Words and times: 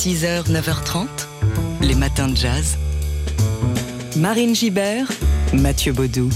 6h, 0.00 0.50
9h30, 0.50 1.08
les 1.82 1.94
matins 1.94 2.28
de 2.28 2.34
jazz. 2.34 2.78
Marine 4.16 4.54
Gibert, 4.54 5.06
Mathieu 5.52 5.92
Baudou. 5.92 6.30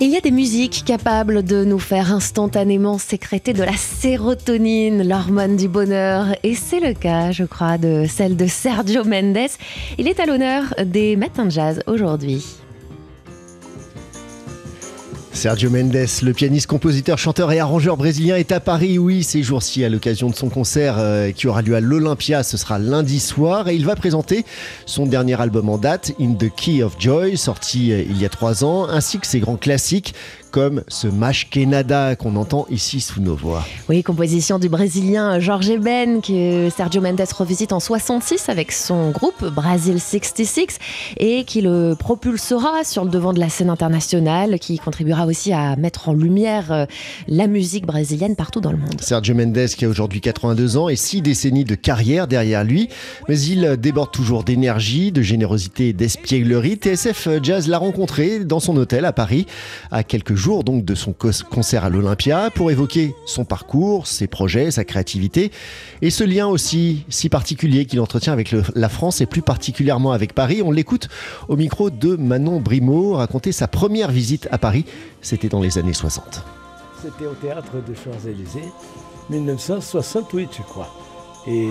Il 0.00 0.08
y 0.08 0.16
a 0.16 0.22
des 0.22 0.30
musiques 0.30 0.82
capables 0.86 1.42
de 1.42 1.62
nous 1.66 1.78
faire 1.78 2.10
instantanément 2.10 2.96
sécréter 2.96 3.52
de 3.52 3.62
la 3.62 3.76
sérotonine, 3.76 5.06
l'hormone 5.06 5.56
du 5.56 5.68
bonheur. 5.68 6.28
Et 6.42 6.54
c'est 6.54 6.80
le 6.80 6.94
cas, 6.94 7.32
je 7.32 7.44
crois, 7.44 7.76
de 7.76 8.06
celle 8.08 8.34
de 8.34 8.46
Sergio 8.46 9.04
Mendes. 9.04 9.50
Il 9.98 10.08
est 10.08 10.18
à 10.18 10.24
l'honneur 10.24 10.62
des 10.82 11.16
matins 11.16 11.44
de 11.44 11.50
jazz 11.50 11.82
aujourd'hui. 11.86 12.46
Sergio 15.36 15.68
Mendes, 15.68 16.06
le 16.22 16.32
pianiste, 16.32 16.66
compositeur, 16.66 17.18
chanteur 17.18 17.52
et 17.52 17.60
arrangeur 17.60 17.98
brésilien, 17.98 18.36
est 18.36 18.52
à 18.52 18.58
Paris, 18.58 18.98
oui, 18.98 19.22
ces 19.22 19.42
jours-ci, 19.42 19.84
à 19.84 19.90
l'occasion 19.90 20.30
de 20.30 20.34
son 20.34 20.48
concert 20.48 20.96
euh, 20.98 21.30
qui 21.30 21.46
aura 21.46 21.60
lieu 21.60 21.76
à 21.76 21.80
l'Olympia. 21.80 22.42
Ce 22.42 22.56
sera 22.56 22.78
lundi 22.78 23.20
soir 23.20 23.68
et 23.68 23.74
il 23.74 23.84
va 23.84 23.96
présenter 23.96 24.46
son 24.86 25.04
dernier 25.04 25.38
album 25.38 25.68
en 25.68 25.76
date, 25.76 26.12
In 26.18 26.32
the 26.32 26.48
Key 26.56 26.82
of 26.82 26.96
Joy, 26.98 27.36
sorti 27.36 27.92
euh, 27.92 28.02
il 28.08 28.18
y 28.18 28.24
a 28.24 28.30
trois 28.30 28.64
ans, 28.64 28.88
ainsi 28.88 29.18
que 29.18 29.26
ses 29.26 29.40
grands 29.40 29.58
classiques 29.58 30.14
comme 30.56 30.82
ce 30.88 31.06
Mash 31.06 31.50
Kenada 31.50 32.16
qu'on 32.16 32.34
entend 32.34 32.64
ici 32.70 33.02
sous 33.02 33.20
nos 33.20 33.36
voix. 33.36 33.62
Oui, 33.90 34.02
composition 34.02 34.58
du 34.58 34.70
Brésilien 34.70 35.38
Jorge 35.38 35.76
Ben 35.78 36.22
que 36.22 36.70
Sergio 36.74 37.02
Mendes 37.02 37.20
revisite 37.36 37.74
en 37.74 37.80
66 37.80 38.48
avec 38.48 38.72
son 38.72 39.10
groupe 39.10 39.44
Brasil 39.44 40.00
66 40.00 40.78
et 41.18 41.44
qui 41.44 41.60
le 41.60 41.94
propulsera 41.94 42.84
sur 42.84 43.04
le 43.04 43.10
devant 43.10 43.34
de 43.34 43.38
la 43.38 43.50
scène 43.50 43.68
internationale, 43.68 44.58
qui 44.58 44.78
contribuera 44.78 45.25
aussi 45.26 45.52
à 45.52 45.76
mettre 45.76 46.08
en 46.08 46.12
lumière 46.12 46.72
euh, 46.72 46.86
la 47.28 47.46
musique 47.46 47.86
brésilienne 47.86 48.36
partout 48.36 48.60
dans 48.60 48.72
le 48.72 48.78
monde. 48.78 49.00
Sergio 49.00 49.34
Mendes 49.34 49.66
qui 49.76 49.84
a 49.84 49.88
aujourd'hui 49.88 50.20
82 50.20 50.76
ans 50.76 50.88
et 50.88 50.96
six 50.96 51.22
décennies 51.22 51.64
de 51.64 51.74
carrière 51.74 52.26
derrière 52.26 52.64
lui, 52.64 52.88
mais 53.28 53.38
il 53.38 53.76
déborde 53.76 54.10
toujours 54.10 54.44
d'énergie, 54.44 55.12
de 55.12 55.22
générosité 55.22 55.88
et 55.88 55.92
d'espièglerie. 55.92 56.76
TSF 56.76 57.28
Jazz 57.42 57.68
l'a 57.68 57.78
rencontré 57.78 58.44
dans 58.44 58.60
son 58.60 58.76
hôtel 58.76 59.04
à 59.04 59.12
Paris 59.12 59.46
à 59.90 60.02
quelques 60.02 60.34
jours 60.34 60.64
donc 60.64 60.84
de 60.84 60.94
son 60.94 61.12
concert 61.12 61.84
à 61.84 61.90
l'Olympia 61.90 62.50
pour 62.54 62.70
évoquer 62.70 63.14
son 63.26 63.44
parcours, 63.44 64.06
ses 64.06 64.26
projets, 64.26 64.70
sa 64.70 64.84
créativité 64.84 65.50
et 66.02 66.10
ce 66.10 66.24
lien 66.24 66.46
aussi 66.46 67.04
si 67.08 67.28
particulier 67.28 67.86
qu'il 67.86 68.00
entretient 68.00 68.32
avec 68.32 68.54
la 68.74 68.88
France 68.88 69.20
et 69.20 69.26
plus 69.26 69.42
particulièrement 69.42 70.12
avec 70.12 70.34
Paris. 70.34 70.62
On 70.62 70.70
l'écoute 70.70 71.08
au 71.48 71.56
micro 71.56 71.90
de 71.90 72.16
Manon 72.16 72.60
Brimaud 72.60 73.14
raconter 73.14 73.52
sa 73.52 73.68
première 73.68 74.10
visite 74.10 74.48
à 74.50 74.58
Paris. 74.58 74.84
C'était 75.20 75.48
dans 75.48 75.60
les 75.60 75.78
années 75.78 75.92
60. 75.92 76.44
C'était 77.02 77.26
au 77.26 77.34
théâtre 77.34 77.74
de 77.86 77.94
Champs-Élysées, 77.94 78.72
1968 79.30 80.50
je 80.58 80.62
crois. 80.62 80.88
Et 81.48 81.68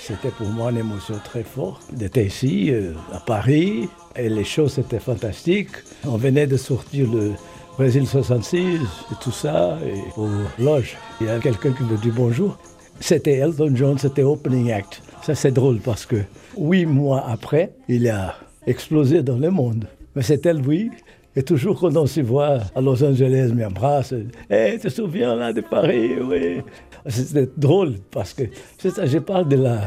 c'était 0.00 0.30
pour 0.30 0.48
moi 0.48 0.70
une 0.70 0.78
émotion 0.78 1.16
très 1.22 1.42
forte 1.42 1.82
d'être 1.92 2.16
ici, 2.16 2.70
euh, 2.70 2.94
à 3.12 3.20
Paris. 3.20 3.88
Et 4.16 4.30
les 4.30 4.44
choses 4.44 4.78
étaient 4.78 4.98
fantastiques. 4.98 5.76
On 6.06 6.16
venait 6.16 6.46
de 6.46 6.56
sortir 6.56 7.06
le, 7.12 7.34
Brésil 7.80 8.06
66 8.06 8.58
et 8.60 9.14
tout 9.22 9.30
ça, 9.30 9.78
et 9.82 10.20
aux 10.20 10.28
loges. 10.62 10.98
Il 11.18 11.28
y 11.28 11.30
a 11.30 11.38
quelqu'un 11.38 11.72
qui 11.72 11.82
me 11.82 11.96
dit 11.96 12.10
bonjour. 12.10 12.58
C'était 13.00 13.36
Elton 13.36 13.72
John, 13.74 13.96
c'était 13.98 14.22
Opening 14.22 14.70
Act. 14.70 15.00
Ça 15.22 15.34
c'est 15.34 15.50
drôle 15.50 15.78
parce 15.78 16.04
que 16.04 16.16
huit 16.58 16.84
mois 16.84 17.24
après, 17.26 17.72
il 17.88 18.06
a 18.10 18.34
explosé 18.66 19.22
dans 19.22 19.38
le 19.38 19.50
monde. 19.50 19.86
Mais 20.14 20.20
c'était 20.20 20.52
lui. 20.52 20.90
Et 21.36 21.42
toujours 21.42 21.78
quand 21.78 21.96
on 21.96 22.06
se 22.06 22.20
voit 22.20 22.58
à 22.74 22.80
Los 22.80 23.04
Angeles, 23.04 23.52
m'embrasse. 23.54 24.12
Hé, 24.12 24.26
hey, 24.50 24.78
tu 24.78 24.88
te 24.88 24.92
souviens 24.92 25.36
là 25.36 25.52
de 25.52 25.60
Paris? 25.60 26.14
Oui. 26.20 26.60
C'était 27.06 27.48
drôle 27.56 27.94
parce 28.10 28.34
que 28.34 28.42
je 28.82 29.18
parle 29.18 29.48
de 29.48 29.56
la, 29.56 29.80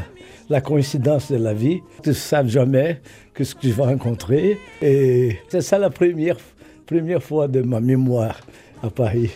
la 0.48 0.60
coïncidence 0.60 1.30
de 1.30 1.36
la 1.36 1.52
vie. 1.52 1.80
Tu 2.02 2.08
ne 2.08 2.14
sais 2.14 2.48
jamais 2.48 3.00
que 3.34 3.44
ce 3.44 3.54
que 3.54 3.60
tu 3.60 3.70
vas 3.70 3.86
rencontrer. 3.86 4.58
Et 4.80 5.36
c'est 5.48 5.60
ça 5.60 5.78
la 5.78 5.90
première 5.90 6.36
première 6.86 7.22
fois 7.22 7.48
de 7.48 7.62
ma 7.62 7.80
mémoire 7.80 8.40
à 8.82 8.90
Paris. 8.90 9.30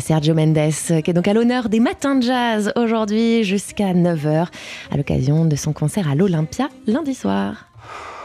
Sergio 0.00 0.34
Mendes, 0.34 0.72
qui 1.04 1.10
est 1.10 1.12
donc 1.12 1.28
à 1.28 1.32
l'honneur 1.32 1.68
des 1.68 1.80
matins 1.80 2.16
de 2.16 2.22
jazz 2.22 2.72
aujourd'hui 2.76 3.44
jusqu'à 3.44 3.92
9h, 3.92 4.46
à 4.90 4.96
l'occasion 4.96 5.44
de 5.44 5.54
son 5.56 5.72
concert 5.72 6.10
à 6.10 6.14
l'Olympia 6.14 6.68
lundi 6.86 7.14
soir. 7.14 7.69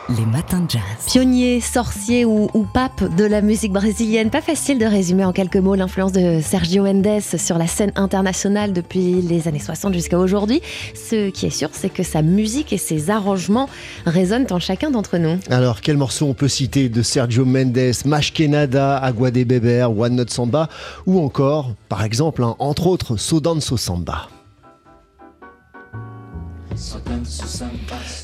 Les 0.07 0.25
matins 0.27 0.61
de 0.61 0.69
jazz. 0.69 0.81
Pionnier, 1.07 1.59
sorcier 1.61 2.25
ou, 2.25 2.47
pape 2.71 3.15
de 3.15 3.25
la 3.25 3.41
musique 3.41 3.73
brésilienne, 3.73 4.29
pas 4.29 4.41
facile 4.41 4.77
de 4.77 4.85
résumer 4.85 5.25
en 5.25 5.31
quelques 5.31 5.57
mots 5.57 5.73
l'influence 5.73 6.11
de 6.11 6.41
Sergio 6.41 6.83
Mendes 6.83 7.21
sur 7.21 7.57
la 7.57 7.65
scène 7.65 7.91
internationale 7.95 8.71
depuis 8.71 9.23
les 9.23 9.47
années 9.47 9.57
60 9.57 9.95
jusqu'à 9.95 10.19
aujourd'hui. 10.19 10.61
Ce 10.93 11.31
qui 11.31 11.47
est 11.47 11.49
sûr, 11.49 11.69
c'est 11.71 11.89
que 11.89 12.03
sa 12.03 12.21
musique 12.21 12.71
et 12.71 12.77
ses 12.77 13.09
arrangements 13.09 13.67
résonnent 14.05 14.45
en 14.51 14.59
chacun 14.59 14.91
d'entre 14.91 15.17
nous. 15.17 15.39
Alors, 15.49 15.81
quels 15.81 15.97
morceaux 15.97 16.27
on 16.27 16.35
peut 16.35 16.49
citer 16.49 16.87
de 16.87 17.01
Sergio 17.01 17.43
Mendes, 17.43 17.91
Mash 18.05 18.31
Kenada, 18.31 18.97
Agua 18.97 19.31
de 19.31 19.43
Beber, 19.43 19.87
One 19.97 20.17
Note 20.17 20.29
Samba, 20.29 20.69
ou 21.07 21.19
encore, 21.19 21.71
par 21.89 22.03
exemple, 22.03 22.43
hein, 22.43 22.55
entre 22.59 22.85
autres, 22.85 23.17
Sodanso 23.17 23.75
Samba. 23.75 24.27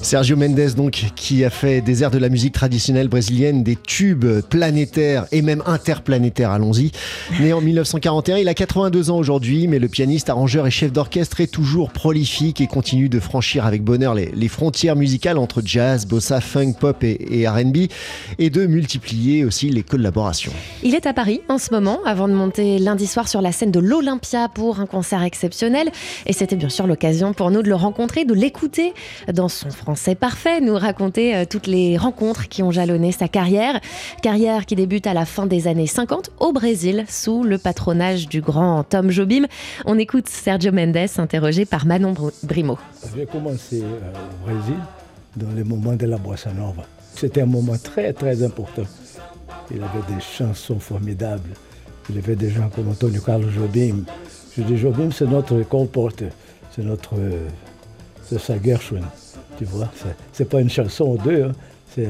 Sergio 0.02 0.36
Mendes, 0.36 0.76
donc, 0.76 1.06
qui 1.16 1.46
a 1.46 1.50
fait 1.50 1.82
des 1.82 2.04
airs 2.04 2.12
de 2.12 2.18
la 2.18 2.30
musique 2.30 2.54
traditionnelle 2.54 3.08
brésilienne, 3.08 3.64
des 3.64 3.76
tubes 3.76 4.42
planétaires 4.42 5.26
et 5.32 5.42
même 5.42 5.64
interplanétaires, 5.66 6.52
allons-y. 6.52 6.92
Né 7.40 7.54
en 7.54 7.62
1941, 7.62 8.38
il 8.38 8.50
a 8.50 8.54
82 8.54 9.10
ans 9.10 9.18
aujourd'hui, 9.18 9.68
mais 9.68 9.80
le 9.80 9.88
pianiste, 9.88 10.30
arrangeur 10.30 10.68
et 10.68 10.72
chef 10.72 10.92
d'orchestre 10.92 11.42
est 11.42 11.52
toujours 11.52 11.92
prolifique 11.92 12.62
et 12.62 12.68
continue 12.68 13.10
de 13.10 13.20
franchir 13.20 13.66
avec 13.66 13.84
bonheur 13.84 14.16
les, 14.16 14.48
frontières 14.48 14.96
musicales 14.96 15.38
entre 15.38 15.62
jazz, 15.64 16.06
bossa, 16.06 16.42
funk, 16.42 16.74
pop 16.74 17.04
et, 17.04 17.48
RB, 17.48 17.88
et 18.38 18.50
de 18.50 18.66
multiplier 18.66 19.46
aussi 19.46 19.70
les 19.70 19.84
collaborations. 19.84 20.52
Il 20.84 20.94
est 20.94 21.06
à 21.06 21.14
Paris 21.14 21.42
en 21.48 21.58
ce 21.58 21.72
moment, 21.72 22.00
avant 22.06 22.28
de 22.28 22.34
monter 22.34 22.80
lundi 22.80 23.08
soir 23.08 23.30
sur 23.30 23.42
la 23.42 23.52
scène 23.52 23.72
de 23.72 23.80
l'Olympia 23.80 24.50
pour 24.50 24.80
un 24.80 24.86
concert 24.86 25.24
exceptionnel, 25.24 25.90
et 26.26 26.34
c'était 26.34 26.58
bien 26.58 26.70
sûr 26.70 26.86
l'occasion 26.86 27.34
pour 27.34 27.50
nous 27.52 27.62
de 27.62 27.70
le 27.70 27.76
rencontrer, 27.76 28.26
de 28.26 28.41
l'écouter 28.42 28.94
dans 29.32 29.50
son 29.50 29.70
français 29.70 30.16
parfait, 30.16 30.62
nous 30.62 30.76
raconter 30.76 31.36
euh, 31.36 31.46
toutes 31.48 31.68
les 31.68 31.96
rencontres 31.96 32.50
qui 32.50 32.64
ont 32.64 32.72
jalonné 32.72 33.12
sa 33.12 33.28
carrière. 33.28 33.80
Carrière 34.24 34.66
qui 34.66 34.76
débute 34.76 35.06
à 35.06 35.14
la 35.14 35.26
fin 35.26 35.46
des 35.46 35.68
années 35.68 35.88
50 35.88 36.32
au 36.40 36.52
Brésil, 36.52 37.06
sous 37.08 37.44
le 37.44 37.60
patronage 37.60 38.28
du 38.28 38.42
grand 38.42 38.84
Tom 38.84 39.12
Jobim. 39.12 39.46
On 39.86 40.00
écoute 40.00 40.28
Sergio 40.28 40.72
Mendes 40.72 40.98
interrogé 41.18 41.66
par 41.66 41.86
Manon 41.86 42.16
Brimo. 42.42 42.80
J'ai 43.16 43.28
commencé 43.28 43.84
euh, 43.84 44.12
au 44.12 44.46
Brésil 44.46 44.80
dans 45.36 45.52
les 45.56 45.64
moments 45.64 45.96
de 45.96 46.08
la 46.08 46.18
bossa 46.18 46.52
nova. 46.52 46.84
C'était 47.16 47.42
un 47.42 47.46
moment 47.46 47.78
très 47.78 48.12
très 48.12 48.42
important. 48.42 48.84
Il 49.70 49.84
avait 49.84 50.14
des 50.14 50.20
chansons 50.20 50.80
formidables. 50.80 51.52
Il 52.10 52.18
avait 52.18 52.36
des 52.36 52.50
gens 52.50 52.70
comme 52.70 52.90
Antonio 52.90 53.22
Carlos 53.22 53.50
Jobim. 53.50 54.04
Jobim, 54.58 55.12
c'est 55.12 55.28
notre 55.28 55.62
colporteur, 55.62 56.32
c'est 56.76 56.84
notre 56.84 57.16
c'est 58.32 58.40
ça 58.40 58.54
Gershwin. 58.64 59.02
Tu 59.58 59.66
vois, 59.66 59.90
c'est 60.32 60.46
pas 60.46 60.62
une 60.62 60.70
chanson 60.70 61.06
ou 61.06 61.18
deux, 61.18 61.44
hein. 61.44 61.52
c'est 61.94 62.10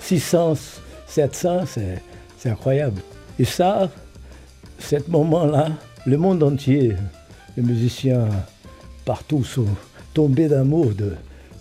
600, 0.00 0.54
700, 1.06 1.64
c'est 2.38 2.48
incroyable. 2.48 3.00
Et 3.38 3.44
ça, 3.44 3.90
ce 4.78 4.96
moment-là, 5.08 5.68
le 6.06 6.16
monde 6.16 6.42
entier, 6.42 6.96
les 7.56 7.62
musiciens 7.62 8.28
partout 9.04 9.44
sont 9.44 9.66
tombés 10.14 10.48
d'amour 10.48 10.92
de, 10.94 11.12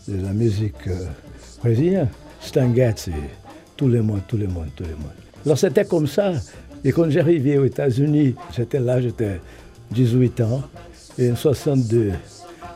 la 0.08 0.32
musique 0.32 0.88
euh, 0.88 1.06
brésilienne. 1.62 2.08
Stan 2.40 2.74
Getz 2.74 3.10
et 3.10 3.12
tout 3.76 3.88
le 3.88 4.02
monde, 4.02 4.22
tout 4.28 4.38
le 4.38 4.48
monde, 4.48 4.70
tout 4.76 4.84
le 4.84 4.96
monde. 4.96 5.12
Alors 5.46 5.58
c'était 5.58 5.86
comme 5.86 6.08
ça. 6.08 6.34
Et 6.84 6.92
quand 6.92 7.10
j'arrivais 7.10 7.58
aux 7.58 7.66
États-Unis, 7.66 8.36
j'étais 8.56 8.80
là, 8.80 9.00
j'étais 9.00 9.40
18 9.92 10.42
ans. 10.42 10.64
Et 11.20 11.32
en 11.32 11.36
62, 11.36 12.14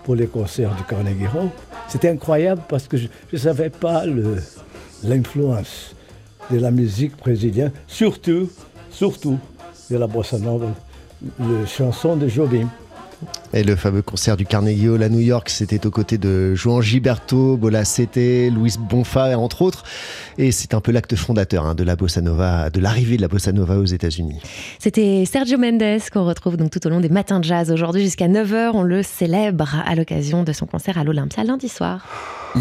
pour 0.06 0.16
les 0.16 0.28
concerts 0.28 0.74
du 0.76 0.84
Carnegie 0.84 1.26
Hall. 1.26 1.50
C'était 1.88 2.10
incroyable 2.10 2.62
parce 2.70 2.88
que 2.88 2.96
je 2.96 3.08
ne 3.34 3.38
savais 3.38 3.72
pas 3.72 4.04
l'influence 5.04 5.96
de 6.52 6.60
la 6.60 6.70
musique 6.70 7.18
brésilienne, 7.18 7.72
surtout, 7.88 8.50
surtout 8.92 9.40
de 9.90 9.98
la 9.98 10.06
bossa 10.06 10.38
nova, 10.38 10.68
les 11.40 11.66
chansons 11.66 12.16
de 12.16 12.28
Jobim. 12.28 12.70
Et 13.58 13.64
le 13.64 13.78
fameux 13.78 14.02
concert 14.02 14.36
du 14.36 14.46
Carnegie 14.46 14.90
Hall 14.90 15.02
à 15.02 15.08
New 15.08 15.22
York, 15.22 15.50
c'était 15.50 15.88
aux 15.88 15.90
côtés 15.90 16.18
de 16.18 16.54
Juan 16.56 16.82
Gilberto, 16.82 17.56
Bola 17.56 17.86
Sete, 17.86 18.52
Luis 18.52 18.76
Bonfa, 18.78 19.38
entre 19.38 19.62
autres. 19.62 19.84
Et 20.38 20.52
c'est 20.52 20.74
un 20.74 20.82
peu 20.82 20.92
l'acte 20.92 21.16
fondateur 21.16 21.66
hein, 21.66 21.74
de 21.74 21.86
la 21.86 21.96
bossa 21.96 22.20
nova, 22.20 22.70
de 22.70 22.82
l'arrivée 22.82 23.16
de 23.16 23.22
la 23.22 23.30
bossa 23.30 23.54
nova 23.54 23.78
aux 23.78 23.86
États-Unis. 23.86 24.42
C'était 24.78 25.24
Sergio 25.26 25.58
Mendes 25.58 26.02
qu'on 26.12 26.26
retrouve 26.26 26.58
donc 26.58 26.70
tout 26.70 26.86
au 26.86 26.90
long 26.90 27.00
des 27.00 27.08
matins 27.08 27.40
de 27.40 27.46
jazz. 27.46 27.72
Aujourd'hui 27.72 28.04
jusqu'à 28.04 28.28
9h, 28.28 28.72
on 28.74 28.84
le 28.84 29.02
célèbre 29.04 29.74
à 29.86 29.96
l'occasion 29.96 30.44
de 30.44 30.52
son 30.52 30.66
concert 30.66 30.98
à 30.98 31.06
l'Olympia 31.06 31.46
lundi 31.46 31.70
soir. 31.70 32.06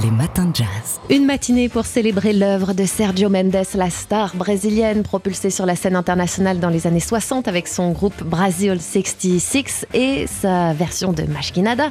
Les 0.00 0.10
matins 0.10 0.46
de 0.46 0.56
jazz. 0.56 1.00
Une 1.08 1.24
matinée 1.24 1.68
pour 1.68 1.86
célébrer 1.86 2.32
l'œuvre 2.32 2.72
de 2.72 2.84
Sergio 2.84 3.28
Mendes, 3.28 3.64
la 3.74 3.90
star 3.90 4.34
brésilienne 4.34 5.04
propulsée 5.04 5.50
sur 5.50 5.66
la 5.66 5.76
scène 5.76 5.94
internationale 5.94 6.58
dans 6.58 6.68
les 6.68 6.88
années 6.88 6.98
60 6.98 7.46
avec 7.46 7.68
son 7.68 7.92
groupe 7.92 8.24
Brazil 8.24 8.80
66 8.80 9.86
et 9.94 10.26
sa 10.26 10.72
version 10.72 10.83
de 10.84 11.22
Mashkinada. 11.24 11.90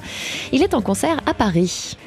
Il 0.51 0.61
est 0.61 0.73
en 0.73 0.81
concert 0.81 1.19
à 1.25 1.33
Paris. 1.33 1.97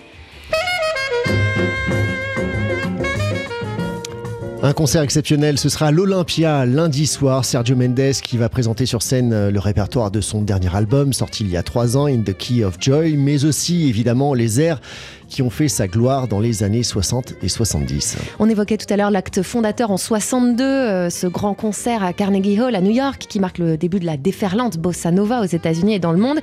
Un 4.63 4.73
concert 4.73 5.03
exceptionnel, 5.03 5.59
ce 5.59 5.69
sera 5.69 5.93
l'Olympia 5.93 6.67
lundi 6.67 7.07
soir. 7.07 7.45
Sergio 7.45 7.77
Mendes 7.77 8.15
qui 8.23 8.37
va 8.37 8.49
présenter 8.49 8.87
sur 8.87 9.03
scène 9.03 9.33
euh, 9.33 9.51
le 9.51 9.61
répertoire 9.61 10.11
de 10.11 10.21
son 10.21 10.43
dernier 10.43 10.75
album 10.75 11.13
sorti 11.13 11.45
il 11.45 11.51
y 11.51 11.57
a 11.57 11.63
trois 11.63 11.97
ans, 11.97 12.07
In 12.07 12.23
the 12.23 12.37
Key 12.37 12.65
of 12.65 12.77
Joy, 12.81 13.17
mais 13.17 13.45
aussi 13.45 13.89
évidemment 13.89 14.35
les 14.35 14.61
airs 14.61 14.81
qui 15.29 15.43
ont 15.43 15.51
fait 15.51 15.69
sa 15.69 15.89
gloire 15.89 16.29
dans 16.29 16.41
les 16.41 16.63
années 16.63 16.83
60 16.83 17.35
et 17.43 17.49
70. 17.49 18.17
On 18.39 18.49
évoquait 18.49 18.77
tout 18.77 18.93
à 18.93 18.97
l'heure 18.97 19.11
l'acte 19.11 19.43
fondateur 19.43 19.91
en 19.91 19.97
62, 19.97 20.65
euh, 20.65 21.11
ce 21.11 21.27
grand 21.27 21.55
concert 21.55 22.03
à 22.03 22.13
Carnegie 22.13 22.61
Hall 22.61 22.75
à 22.75 22.81
New 22.81 22.91
York 22.91 23.27
qui 23.29 23.41
marque 23.41 23.59
le 23.59 23.77
début 23.77 24.01
de 24.01 24.07
la 24.07 24.17
déferlante 24.17 24.79
bossa 24.79 25.11
nova 25.11 25.41
aux 25.41 25.47
États-Unis 25.47 25.95
et 25.95 25.99
dans 25.99 26.13
le 26.13 26.19
monde. 26.19 26.39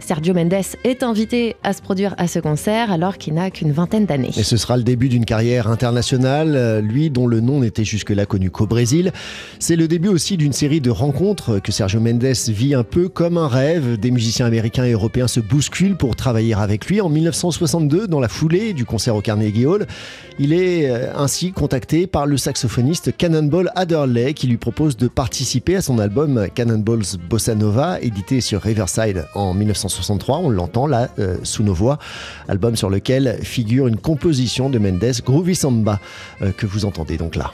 Sergio 0.00 0.34
Mendes 0.34 0.54
est 0.84 1.02
invité 1.02 1.56
à 1.62 1.72
se 1.72 1.82
produire 1.82 2.14
à 2.18 2.26
ce 2.28 2.38
concert 2.38 2.92
alors 2.92 3.18
qu'il 3.18 3.34
n'a 3.34 3.50
qu'une 3.50 3.72
vingtaine 3.72 4.06
d'années. 4.06 4.30
Et 4.36 4.42
ce 4.42 4.56
sera 4.56 4.76
le 4.76 4.82
début 4.82 5.08
d'une 5.08 5.24
carrière 5.24 5.68
internationale, 5.68 6.54
euh, 6.56 6.80
lui 6.80 7.10
dont 7.10 7.26
le 7.26 7.40
nom 7.40 7.60
n'était 7.60 7.84
jusque-là 7.84 8.26
connu 8.26 8.50
qu'au 8.50 8.66
Brésil. 8.66 9.12
C'est 9.58 9.76
le 9.76 9.88
début 9.88 10.08
aussi 10.08 10.36
d'une 10.36 10.52
série 10.52 10.80
de 10.80 10.90
rencontres 10.90 11.58
que 11.58 11.72
Sergio 11.72 12.00
Mendes 12.00 12.24
vit 12.48 12.74
un 12.74 12.84
peu 12.84 13.08
comme 13.08 13.38
un 13.38 13.48
rêve. 13.48 13.98
Des 13.98 14.10
musiciens 14.10 14.46
américains 14.46 14.84
et 14.84 14.92
européens 14.92 15.28
se 15.28 15.40
bousculent 15.40 15.96
pour 15.96 16.16
travailler 16.16 16.54
avec 16.54 16.86
lui 16.86 17.00
en 17.00 17.08
1962 17.08 18.06
dans 18.06 18.20
la 18.20 18.27
foulée 18.28 18.72
du 18.72 18.84
concert 18.84 19.16
au 19.16 19.20
Carnegie 19.20 19.66
Hall. 19.66 19.86
Il 20.38 20.52
est 20.52 20.88
euh, 20.90 21.12
ainsi 21.16 21.52
contacté 21.52 22.06
par 22.06 22.26
le 22.26 22.36
saxophoniste 22.36 23.16
Cannonball 23.16 23.72
Adderley 23.74 24.34
qui 24.34 24.46
lui 24.46 24.56
propose 24.56 24.96
de 24.96 25.08
participer 25.08 25.76
à 25.76 25.82
son 25.82 25.98
album 25.98 26.46
Cannonball's 26.54 27.16
Bossa 27.16 27.54
Nova, 27.54 28.00
édité 28.00 28.40
sur 28.40 28.62
Riverside 28.62 29.26
en 29.34 29.54
1963. 29.54 30.38
On 30.38 30.50
l'entend 30.50 30.86
là 30.86 31.08
euh, 31.18 31.38
sous 31.42 31.62
nos 31.62 31.74
voix, 31.74 31.98
album 32.48 32.76
sur 32.76 32.90
lequel 32.90 33.38
figure 33.42 33.88
une 33.88 33.96
composition 33.96 34.70
de 34.70 34.78
Mendes, 34.78 35.12
Groovy 35.24 35.54
Samba, 35.54 35.98
euh, 36.42 36.52
que 36.52 36.66
vous 36.66 36.84
entendez 36.84 37.16
donc 37.16 37.34
là. 37.34 37.52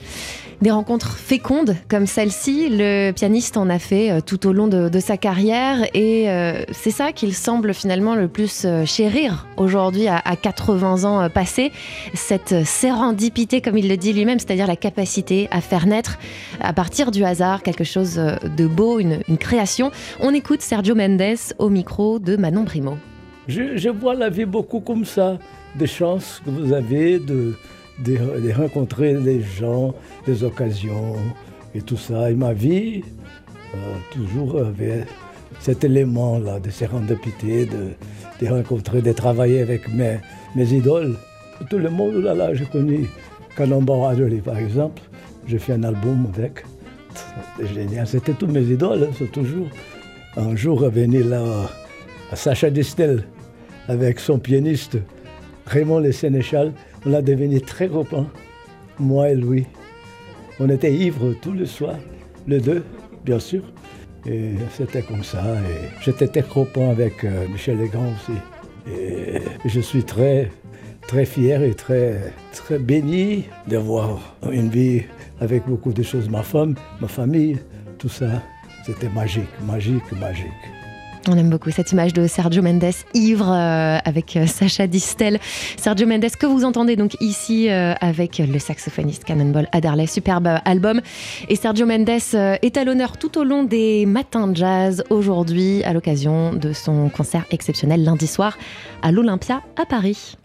Des 0.62 0.70
rencontres 0.70 1.16
fécondes 1.16 1.76
comme 1.88 2.06
celle-ci, 2.06 2.68
le 2.70 3.12
pianiste 3.12 3.56
en 3.56 3.68
a 3.68 3.78
fait 3.78 4.10
euh, 4.10 4.20
tout 4.20 4.46
au 4.46 4.52
long 4.52 4.68
de, 4.68 4.98
sa 4.98 5.16
carrière 5.16 5.84
et 5.92 6.30
euh, 6.30 6.64
c'est 6.72 6.90
ça 6.90 7.12
qu'il 7.12 7.34
semble 7.34 7.74
finalement 7.74 8.14
le 8.14 8.28
plus 8.28 8.64
euh, 8.64 8.84
chérir 8.84 9.46
aujourd'hui 9.56 10.08
à, 10.08 10.16
à, 10.24 10.36
80 10.36 11.04
ans 11.04 11.28
passés, 11.28 11.72
cette 12.14 12.64
sérendipité 12.64 13.60
comme 13.60 13.76
il 13.76 13.88
le 13.88 13.96
dit 13.96 14.12
lui-même, 14.12 14.38
c'est-à-dire 14.38 14.66
la 14.66 14.76
capacité 14.76 15.48
à 15.50 15.60
faire 15.60 15.86
naître 15.86 16.18
à 16.60 16.72
partir 16.72 17.10
du 17.10 17.24
hasard 17.24 17.62
quelque 17.62 17.84
chose 17.84 18.14
de 18.14 18.66
beau, 18.66 19.00
une, 19.00 19.20
une 19.28 19.38
création. 19.38 19.90
On 20.20 20.32
écoute 20.32 20.62
Sergio 20.62 20.94
Mendes 20.94 21.22
au 21.58 21.68
micro 21.68 22.18
de 22.18 22.36
Manon 22.36 22.62
Brimo. 22.62 22.96
Je, 23.48 23.76
je 23.76 23.88
vois 23.90 24.14
la 24.14 24.30
vie 24.30 24.46
beaucoup 24.46 24.80
comme 24.80 25.04
ça, 25.04 25.38
des 25.74 25.86
chances 25.86 26.40
que 26.44 26.50
vous 26.50 26.72
avez 26.72 27.18
de 27.18 27.54
de, 27.98 28.52
rencontrer 28.52 29.14
des 29.14 29.40
gens, 29.40 29.94
des 30.26 30.44
occasions 30.44 31.16
et 31.74 31.82
tout 31.82 31.96
ça. 31.96 32.30
Et 32.30 32.34
ma 32.34 32.52
vie, 32.52 33.02
euh, 33.74 33.78
toujours 34.12 34.58
avait 34.58 35.04
cet 35.60 35.84
élément-là 35.84 36.60
de 36.60 36.70
sérendipité, 36.70 37.66
de, 37.66 37.92
de 38.40 38.50
rencontrer, 38.52 39.00
de 39.00 39.12
travailler 39.12 39.60
avec 39.60 39.92
mes, 39.92 40.18
mes 40.54 40.72
idoles. 40.72 41.16
Tout 41.70 41.78
le 41.78 41.90
monde 41.90 42.16
là, 42.16 42.34
là, 42.34 42.54
j'ai 42.54 42.66
connu 42.66 43.08
Canon 43.56 43.84
Adderley, 44.06 44.38
par 44.38 44.58
exemple. 44.58 45.02
J'ai 45.46 45.58
fait 45.58 45.74
un 45.74 45.84
album 45.84 46.26
avec. 46.34 46.64
C'était 47.56 47.72
génial. 47.72 48.06
C'était 48.06 48.32
tous 48.32 48.46
mes 48.46 48.62
idoles, 48.62 49.08
c'est 49.18 49.30
toujours. 49.30 49.68
Un 50.36 50.56
jour, 50.56 50.80
venu 50.90 51.22
là 51.22 51.42
à 52.32 52.36
Sacha 52.36 52.70
Distel 52.70 53.24
avec 53.86 54.18
son 54.18 54.38
pianiste 54.38 54.98
Raymond 55.66 56.00
Le 56.00 56.12
Sénéchal. 56.12 56.72
On 57.06 57.12
a 57.12 57.22
devenu 57.22 57.60
très 57.60 57.88
copains, 57.88 58.26
moi 58.98 59.30
et 59.30 59.34
lui. 59.34 59.66
On 60.60 60.68
était 60.68 60.92
ivres 60.92 61.34
tous 61.40 61.52
les 61.52 61.66
soirs, 61.66 61.98
les 62.46 62.60
deux, 62.60 62.84
bien 63.24 63.38
sûr. 63.38 63.62
Et 64.26 64.52
c'était 64.70 65.02
comme 65.02 65.24
ça. 65.24 65.42
Et 65.42 65.88
j'étais 66.02 66.28
très 66.28 66.42
copain 66.42 66.90
avec 66.90 67.24
euh, 67.24 67.46
Michel 67.48 67.78
Legrand 67.78 68.06
aussi. 68.12 68.38
Et 68.90 69.40
je 69.68 69.80
suis 69.80 70.04
très, 70.04 70.50
très 71.06 71.24
fier 71.24 71.62
et 71.62 71.74
très, 71.74 72.32
très 72.52 72.78
béni 72.78 73.44
d'avoir 73.66 74.36
une 74.50 74.68
vie 74.68 75.02
avec 75.40 75.66
beaucoup 75.66 75.92
de 75.92 76.02
choses. 76.02 76.28
Ma 76.28 76.42
femme, 76.42 76.74
ma 77.00 77.08
famille, 77.08 77.58
tout 77.98 78.08
ça, 78.08 78.42
c'était 78.86 79.08
magique, 79.08 79.48
magique, 79.66 80.10
magique. 80.20 80.83
On 81.28 81.38
aime 81.38 81.48
beaucoup 81.48 81.70
cette 81.70 81.90
image 81.92 82.12
de 82.12 82.26
Sergio 82.26 82.62
Mendes 82.62 82.92
ivre 83.14 83.50
euh, 83.50 83.98
avec 84.04 84.36
euh, 84.36 84.46
Sacha 84.46 84.86
Distel. 84.86 85.38
Sergio 85.76 86.06
Mendes 86.06 86.28
que 86.38 86.46
vous 86.46 86.64
entendez 86.64 86.96
donc 86.96 87.16
ici 87.20 87.70
euh, 87.70 87.94
avec 88.00 88.38
le 88.38 88.58
saxophoniste 88.58 89.24
Cannonball 89.24 89.68
Adderley, 89.72 90.06
superbe 90.06 90.48
album. 90.64 91.00
Et 91.48 91.56
Sergio 91.56 91.86
Mendes 91.86 92.08
est 92.10 92.76
à 92.76 92.84
l'honneur 92.84 93.16
tout 93.16 93.38
au 93.38 93.44
long 93.44 93.62
des 93.64 94.04
matins 94.06 94.48
de 94.48 94.56
jazz 94.56 95.02
aujourd'hui 95.08 95.82
à 95.84 95.92
l'occasion 95.92 96.52
de 96.52 96.72
son 96.72 97.08
concert 97.08 97.44
exceptionnel 97.50 98.04
lundi 98.04 98.26
soir 98.26 98.58
à 99.02 99.10
l'Olympia 99.10 99.62
à 99.80 99.86
Paris. 99.86 100.36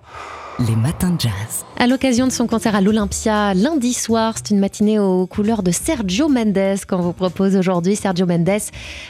Les 0.67 0.75
matins 0.75 1.11
de 1.11 1.21
jazz. 1.21 1.63
À 1.77 1.87
l'occasion 1.87 2.27
de 2.27 2.33
son 2.33 2.45
concert 2.45 2.75
à 2.75 2.81
l'Olympia 2.81 3.53
lundi 3.53 3.93
soir, 3.93 4.33
c'est 4.35 4.49
une 4.53 4.59
matinée 4.59 4.99
aux 4.99 5.25
couleurs 5.25 5.63
de 5.63 5.71
Sergio 5.71 6.27
Mendes 6.27 6.79
qu'on 6.85 6.97
vous 6.97 7.13
propose 7.13 7.55
aujourd'hui. 7.55 7.95
Sergio 7.95 8.25
Mendes, 8.25 8.49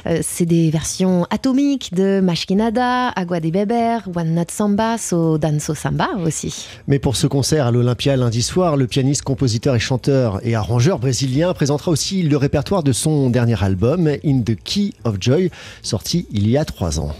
euh, 0.05 0.19
c'est 0.21 0.45
des 0.45 0.69
versions 0.69 1.25
atomiques 1.31 1.91
de 1.95 2.19
Mashkinada, 2.21 3.09
Agua 3.09 3.39
de 3.39 3.49
Beber, 3.49 4.07
One 4.15 4.35
Not 4.35 4.51
Samba, 4.51 4.99
So 4.99 5.39
Danso 5.39 5.73
Samba 5.73 6.09
aussi. 6.23 6.67
Mais 6.87 6.99
pour 6.99 7.15
ce 7.15 7.25
concert 7.25 7.65
à 7.65 7.71
l'Olympia 7.71 8.15
lundi 8.15 8.43
soir, 8.43 8.77
le 8.77 8.85
pianiste, 8.85 9.23
compositeur 9.23 9.73
et 9.75 9.79
chanteur 9.79 10.39
et 10.43 10.53
arrangeur 10.53 10.99
brésilien 10.99 11.55
présentera 11.55 11.89
aussi 11.89 12.21
le 12.21 12.37
répertoire 12.37 12.83
de 12.83 12.91
son 12.91 13.31
dernier 13.31 13.61
album, 13.63 14.07
In 14.23 14.41
the 14.41 14.55
Key 14.63 14.93
of 15.03 15.15
Joy, 15.19 15.49
sorti 15.81 16.27
il 16.31 16.47
y 16.47 16.57
a 16.57 16.65
trois 16.65 16.99
ans. 16.99 17.15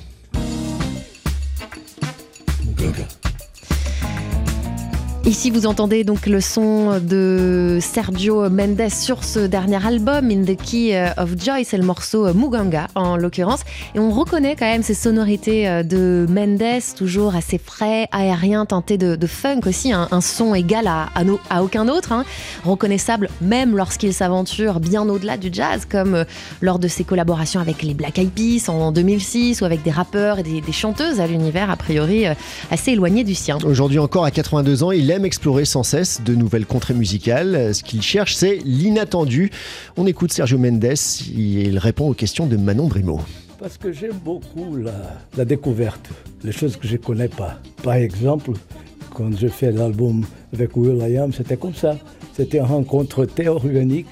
Ici, 5.30 5.52
vous 5.52 5.68
entendez 5.68 6.04
donc 6.04 6.26
le 6.26 6.42
son 6.42 7.00
de 7.00 7.78
Sergio 7.82 8.50
Mendes 8.50 8.90
sur 8.90 9.24
ce 9.24 9.38
dernier 9.38 9.86
album, 9.86 10.32
In 10.32 10.42
the 10.42 10.58
Key 10.58 11.00
of 11.18 11.36
Joy, 11.38 11.66
c'est 11.66 11.78
le 11.78 11.84
morceau 11.84 12.34
Muganga 12.34 12.88
en 12.96 13.16
l'occurrence. 13.16 13.60
Et 13.94 14.00
on 14.00 14.10
reconnaît 14.10 14.56
quand 14.58 14.66
même 14.66 14.82
ces 14.82 14.96
sonorités 14.96 15.84
de 15.84 16.26
Mendes, 16.28 16.82
toujours 16.98 17.36
assez 17.36 17.60
frais, 17.64 18.08
aérien, 18.12 18.66
tenté 18.66 18.98
de, 18.98 19.28
funk 19.28 19.68
aussi, 19.68 19.94
un 19.94 20.20
son 20.20 20.56
égal 20.56 20.88
à, 20.88 21.10
à 21.52 21.62
aucun 21.62 21.90
autre, 21.90 22.12
hein, 22.12 22.26
reconnaissable 22.66 23.30
même 23.40 23.78
lorsqu'il 23.78 24.16
s'aventure 24.16 24.80
bien 24.80 25.08
au-delà 25.08 25.38
du 25.38 25.50
jazz, 25.54 25.86
comme 25.88 26.26
lors 26.60 26.80
de 26.80 26.88
ses 26.88 27.04
collaborations 27.04 27.62
avec 27.62 27.84
les 27.84 27.94
Black 27.94 28.18
Eyed 28.18 28.32
Peas 28.32 28.68
en 28.68 28.92
2006 28.92 29.62
ou 29.62 29.66
avec 29.66 29.84
des 29.84 29.92
rappeurs 29.92 30.40
et 30.40 30.44
des, 30.44 30.62
des 30.62 30.72
chanteuses 30.72 31.20
à 31.20 31.28
l'univers 31.28 31.70
a 31.70 31.76
priori 31.76 32.26
assez 32.72 32.94
éloigné 32.94 33.24
du 33.24 33.36
sien. 33.36 33.60
Aujourd'hui 33.64 34.00
encore 34.00 34.26
à 34.26 34.32
82 34.32 34.84
ans, 34.84 34.92
il 34.92 35.12
aime 35.12 35.19
explorer 35.24 35.66
sans 35.66 35.84
cesse 35.84 36.22
de 36.24 36.36
nouvelles 36.36 36.66
contrées 36.66 36.94
musicales. 36.94 37.74
Ce 37.74 37.84
qu'il 37.84 38.02
cherche, 38.02 38.36
c'est 38.36 38.60
l'inattendu. 38.64 39.52
On 39.98 40.06
écoute 40.08 40.32
Sergio 40.32 40.58
Mendes, 40.58 40.96
il 41.36 41.78
répond 41.78 42.10
aux 42.10 42.14
questions 42.14 42.46
de 42.46 42.58
Manon 42.58 42.88
Brimo. 42.88 43.20
Parce 43.60 43.78
que 43.78 43.92
j'aime 43.92 44.18
beaucoup 44.24 44.78
la, 44.78 45.46
découverte, 45.46 46.10
les 46.44 46.52
choses 46.52 46.78
que 46.78 46.88
je 46.88 46.94
ne 46.94 46.98
connais 46.98 47.28
pas. 47.28 47.60
Par 47.84 47.96
exemple, 47.96 48.52
quand 49.14 49.38
je 49.38 49.48
fais 49.48 49.72
l'album 49.72 50.26
avec 50.54 50.78
Will 50.78 51.02
I 51.02 51.18
Am, 51.18 51.34
c'était 51.34 51.58
comme 51.58 51.76
ça. 51.76 51.98
C'était 52.34 52.60
une 52.60 52.66
rencontre 52.66 53.26
très 53.26 53.48
organique. 53.48 54.08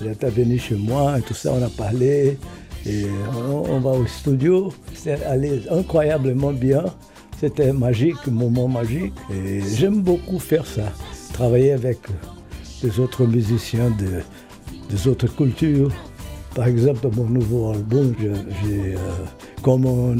Il 0.00 0.08
est 0.08 0.24
venu 0.24 0.58
chez 0.58 0.74
moi 0.74 1.18
et 1.18 1.22
tout 1.22 1.34
ça, 1.34 1.52
on 1.52 1.62
a 1.62 1.68
parlé. 1.68 2.36
Et 2.84 3.06
on, 3.32 3.74
on 3.74 3.80
va 3.80 3.90
au 3.90 4.06
studio. 4.06 4.72
C'est 4.94 5.22
allé 5.24 5.62
incroyablement 5.70 6.52
bien. 6.52 6.84
C'était 7.38 7.72
magique, 7.72 8.26
moment 8.26 8.68
magique. 8.68 9.12
Et 9.32 9.60
j'aime 9.76 10.02
beaucoup 10.02 10.38
faire 10.38 10.66
ça. 10.66 10.92
Travailler 11.32 11.72
avec 11.72 11.98
les 12.82 13.00
autres 13.00 13.26
musiciens 13.26 13.90
de, 13.90 14.22
des 14.90 15.08
autres 15.08 15.34
cultures. 15.34 15.90
Par 16.54 16.68
exemple, 16.68 17.00
dans 17.08 17.22
mon 17.22 17.28
nouveau 17.28 17.72
album, 17.72 18.14
j'ai 18.20 18.94
euh, 18.94 18.98
Common, 19.62 20.16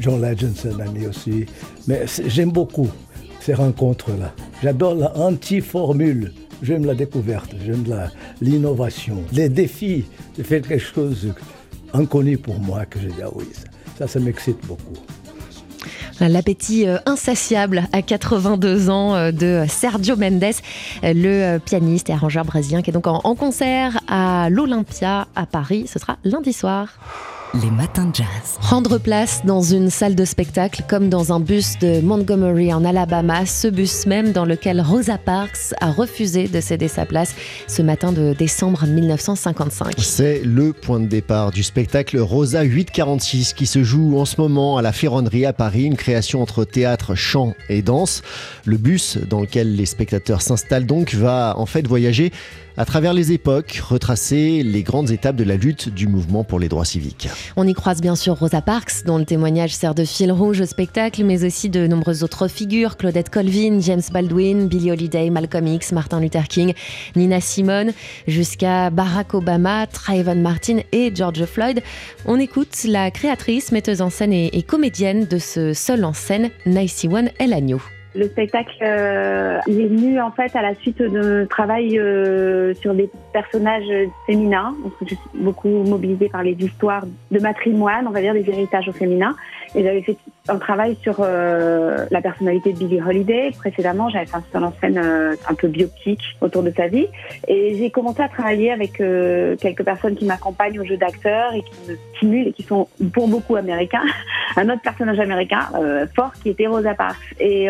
John 0.00 0.22
Legend, 0.22 0.54
c'est 0.56 0.80
ami 0.80 1.06
aussi. 1.06 1.44
Mais 1.86 2.06
j'aime 2.26 2.50
beaucoup 2.50 2.88
ces 3.40 3.52
rencontres-là. 3.54 4.32
J'adore 4.62 4.94
la 4.94 5.16
anti-formule. 5.16 6.32
J'aime 6.62 6.86
la 6.86 6.94
découverte, 6.94 7.54
j'aime 7.62 7.84
l'innovation, 8.40 9.18
les 9.32 9.50
défis 9.50 10.04
de 10.38 10.42
faire 10.42 10.62
quelque 10.62 10.78
chose 10.82 11.34
inconnu 11.92 12.38
pour 12.38 12.58
moi 12.58 12.86
que 12.86 12.98
je 12.98 13.08
dis, 13.08 13.22
ah 13.22 13.28
oui, 13.34 13.44
ça, 13.98 14.06
ça 14.06 14.18
m'excite 14.20 14.64
beaucoup. 14.66 14.96
L'appétit 16.20 16.86
insatiable 17.06 17.84
à 17.92 18.02
82 18.02 18.90
ans 18.90 19.32
de 19.32 19.64
Sergio 19.68 20.16
Mendes, 20.16 20.54
le 21.02 21.58
pianiste 21.58 22.10
et 22.10 22.12
arrangeur 22.12 22.44
brésilien 22.44 22.82
qui 22.82 22.90
est 22.90 22.92
donc 22.92 23.06
en 23.06 23.34
concert 23.34 23.98
à 24.08 24.48
l'Olympia 24.50 25.26
à 25.34 25.46
Paris. 25.46 25.86
Ce 25.92 25.98
sera 25.98 26.16
lundi 26.24 26.52
soir. 26.52 26.88
Les 27.62 27.70
matins 27.70 28.06
de 28.06 28.16
jazz. 28.16 28.58
Rendre 28.60 28.98
place 28.98 29.42
dans 29.44 29.62
une 29.62 29.90
salle 29.90 30.14
de 30.14 30.24
spectacle 30.24 30.82
comme 30.88 31.08
dans 31.08 31.32
un 31.32 31.40
bus 31.40 31.78
de 31.78 32.00
Montgomery 32.00 32.72
en 32.72 32.84
Alabama, 32.84 33.46
ce 33.46 33.68
bus 33.68 34.06
même 34.06 34.32
dans 34.32 34.44
lequel 34.44 34.80
Rosa 34.80 35.18
Parks 35.18 35.74
a 35.80 35.90
refusé 35.90 36.48
de 36.48 36.60
céder 36.60 36.88
sa 36.88 37.06
place 37.06 37.34
ce 37.68 37.82
matin 37.82 38.12
de 38.12 38.32
décembre 38.32 38.86
1955. 38.86 39.94
C'est 39.98 40.42
le 40.44 40.72
point 40.72 40.98
de 40.98 41.06
départ 41.06 41.52
du 41.52 41.62
spectacle 41.62 42.18
Rosa 42.18 42.62
846 42.62 43.52
qui 43.52 43.66
se 43.66 43.84
joue 43.84 44.18
en 44.18 44.24
ce 44.24 44.40
moment 44.40 44.76
à 44.76 44.82
la 44.82 44.92
Ferronnerie 44.92 45.46
à 45.46 45.52
Paris, 45.52 45.84
une 45.84 45.96
création 45.96 46.42
entre 46.42 46.64
théâtre, 46.64 47.14
chant 47.14 47.54
et 47.68 47.82
danse. 47.82 48.22
Le 48.64 48.78
bus 48.78 49.18
dans 49.30 49.40
lequel 49.40 49.76
les 49.76 49.86
spectateurs 49.86 50.42
s'installent 50.42 50.86
donc 50.86 51.14
va 51.14 51.54
en 51.56 51.66
fait 51.66 51.86
voyager 51.86 52.32
à 52.76 52.84
travers 52.84 53.14
les 53.14 53.32
époques, 53.32 53.80
retracer 53.82 54.62
les 54.62 54.82
grandes 54.82 55.10
étapes 55.10 55.36
de 55.36 55.44
la 55.44 55.56
lutte 55.56 55.88
du 55.88 56.06
mouvement 56.08 56.44
pour 56.44 56.58
les 56.58 56.68
droits 56.68 56.84
civiques. 56.84 57.28
On 57.56 57.66
y 57.66 57.72
croise 57.72 58.00
bien 58.00 58.16
sûr 58.16 58.38
Rosa 58.38 58.62
Parks, 58.62 59.04
dont 59.04 59.18
le 59.18 59.24
témoignage 59.24 59.74
sert 59.74 59.94
de 59.94 60.04
fil 60.04 60.32
rouge 60.32 60.60
au 60.60 60.66
spectacle, 60.66 61.24
mais 61.24 61.44
aussi 61.44 61.68
de 61.68 61.86
nombreuses 61.86 62.22
autres 62.24 62.48
figures, 62.48 62.96
Claudette 62.96 63.30
Colvin, 63.30 63.80
James 63.80 64.02
Baldwin, 64.12 64.66
Billie 64.66 64.90
Holiday, 64.90 65.30
Malcolm 65.30 65.66
X, 65.66 65.92
Martin 65.92 66.20
Luther 66.20 66.48
King, 66.48 66.74
Nina 67.16 67.40
Simone, 67.40 67.92
jusqu'à 68.26 68.90
Barack 68.90 69.34
Obama, 69.34 69.86
Trayvon 69.86 70.36
Martin 70.36 70.80
et 70.92 71.12
George 71.14 71.44
Floyd. 71.44 71.82
On 72.26 72.38
écoute 72.38 72.84
la 72.84 73.10
créatrice, 73.10 73.72
metteuse 73.72 74.00
en 74.00 74.10
scène 74.10 74.32
et, 74.32 74.62
comédienne 74.62 75.26
de 75.26 75.38
ce 75.38 75.72
seul 75.72 76.04
en 76.04 76.12
scène, 76.12 76.50
Nicey 76.66 77.08
One 77.08 77.30
El 77.38 77.52
Agnew. 77.52 77.82
Le 78.14 78.28
spectacle, 78.28 78.76
euh, 78.82 79.58
est 79.66 79.86
venu 79.86 80.20
en 80.20 80.30
fait 80.30 80.54
à 80.54 80.62
la 80.62 80.74
suite 80.76 81.02
de 81.02 81.46
travail 81.50 81.98
euh, 81.98 82.72
sur 82.74 82.94
des 82.94 83.10
personnages 83.32 84.08
féminins. 84.26 84.74
Je 85.02 85.14
suis 85.14 85.18
beaucoup 85.34 85.82
mobilisée 85.82 86.28
par 86.28 86.42
les 86.42 86.52
histoires 86.52 87.04
de 87.30 87.40
matrimoine, 87.40 88.06
on 88.06 88.10
va 88.10 88.20
dire 88.20 88.34
des 88.34 88.48
héritages 88.48 88.88
au 88.88 88.92
féminin. 88.92 89.34
Et 89.74 89.82
j'avais 89.82 90.02
fait 90.02 90.16
un 90.48 90.58
travail 90.58 90.96
sur 91.02 91.16
euh, 91.18 92.06
la 92.10 92.20
personnalité 92.20 92.72
de 92.72 92.78
Billie 92.78 93.00
Holiday. 93.00 93.50
Précédemment, 93.58 94.08
j'avais 94.08 94.26
fait 94.26 94.36
un 94.36 94.44
seul 94.52 94.64
en 94.64 94.72
scène 94.80 94.98
euh, 94.98 95.34
un 95.48 95.54
peu 95.54 95.68
biopique 95.68 96.36
autour 96.40 96.62
de 96.62 96.70
sa 96.70 96.86
vie. 96.86 97.08
Et 97.48 97.76
j'ai 97.76 97.90
commencé 97.90 98.22
à 98.22 98.28
travailler 98.28 98.70
avec 98.70 99.00
euh, 99.00 99.56
quelques 99.56 99.82
personnes 99.82 100.14
qui 100.14 100.26
m'accompagnent 100.26 100.78
au 100.78 100.84
jeu 100.84 100.96
d'acteurs 100.96 101.54
et 101.54 101.62
qui 101.62 101.90
me 101.90 101.96
stimulent 102.14 102.48
et 102.48 102.52
qui 102.52 102.62
sont 102.62 102.88
pour 103.12 103.26
beaucoup 103.26 103.56
américains. 103.56 104.04
un 104.56 104.68
autre 104.68 104.82
personnage 104.82 105.18
américain 105.18 105.68
fort 106.14 106.32
qui 106.40 106.50
était 106.50 106.68
Rosa 106.68 106.94
Parks. 106.94 107.34
Et 107.40 107.68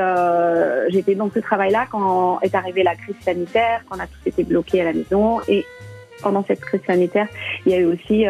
j'étais 0.90 1.14
dans 1.14 1.30
ce 1.30 1.38
travail-là 1.38 1.86
quand 1.90 2.40
est 2.42 2.54
arrivée 2.54 2.82
la 2.82 2.94
crise 2.94 3.16
sanitaire, 3.22 3.82
quand 3.88 3.96
on 3.96 4.00
a 4.00 4.06
tous 4.06 4.28
été 4.28 4.44
bloqués 4.44 4.82
à 4.82 4.84
la 4.84 4.92
maison. 4.92 5.40
Et 5.48 5.64
pendant 6.24 6.44
cette 6.44 6.60
crise 6.60 6.80
sanitaire, 6.86 7.28
il 7.64 7.72
y 7.72 7.74
a 7.74 7.78
eu 7.78 7.84
aussi 7.84 8.24